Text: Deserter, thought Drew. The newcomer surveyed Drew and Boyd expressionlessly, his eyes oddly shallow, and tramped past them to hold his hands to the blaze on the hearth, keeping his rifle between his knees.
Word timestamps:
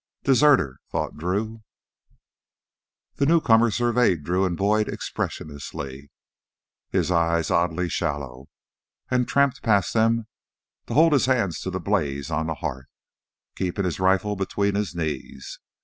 Deserter, 0.23 0.79
thought 0.91 1.15
Drew. 1.15 1.61
The 3.17 3.27
newcomer 3.27 3.69
surveyed 3.69 4.23
Drew 4.23 4.45
and 4.45 4.57
Boyd 4.57 4.87
expressionlessly, 4.87 6.09
his 6.89 7.11
eyes 7.11 7.51
oddly 7.51 7.87
shallow, 7.87 8.47
and 9.11 9.27
tramped 9.27 9.61
past 9.61 9.93
them 9.93 10.25
to 10.87 10.95
hold 10.95 11.13
his 11.13 11.27
hands 11.27 11.59
to 11.59 11.69
the 11.69 11.79
blaze 11.79 12.31
on 12.31 12.47
the 12.47 12.55
hearth, 12.55 12.87
keeping 13.55 13.85
his 13.85 13.99
rifle 13.99 14.35
between 14.35 14.73
his 14.73 14.95
knees. 14.95 15.59